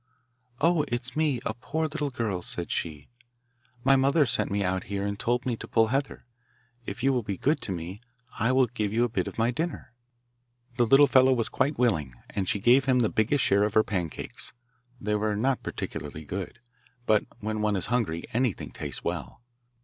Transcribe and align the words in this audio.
'Oh, 0.59 0.83
it's 0.87 1.15
me, 1.15 1.39
a 1.45 1.53
poor 1.53 1.85
little 1.85 2.09
girl,' 2.09 2.41
said 2.41 2.71
she; 2.71 3.07
'my 3.83 3.95
mother 3.95 4.25
sent 4.25 4.49
me 4.49 4.63
out 4.63 4.85
here, 4.85 5.05
and 5.05 5.19
told 5.19 5.45
me 5.45 5.55
to 5.57 5.67
pull 5.67 5.89
heather. 5.89 6.25
If 6.87 7.03
you 7.03 7.13
will 7.13 7.21
be 7.21 7.37
good 7.37 7.61
to 7.61 7.71
me 7.71 8.01
I 8.39 8.51
will 8.51 8.65
give 8.65 8.91
you 8.91 9.03
a 9.03 9.09
bit 9.09 9.27
of 9.27 9.37
my 9.37 9.51
dinner.' 9.51 9.93
The 10.77 10.87
little 10.87 11.05
fellow 11.05 11.33
was 11.33 11.49
quite 11.49 11.77
willing, 11.77 12.15
and 12.31 12.49
she 12.49 12.59
gave 12.59 12.85
him 12.85 13.01
the 13.01 13.09
biggest 13.09 13.43
share 13.43 13.63
of 13.63 13.75
her 13.75 13.83
pancakes. 13.83 14.53
They 14.99 15.13
were 15.13 15.35
not 15.35 15.61
particularly 15.61 16.25
good, 16.25 16.57
but 17.05 17.27
when 17.39 17.61
one 17.61 17.75
is 17.75 17.85
hungry 17.93 18.23
anything 18.33 18.71
tastes 18.71 19.03
well. 19.03 19.43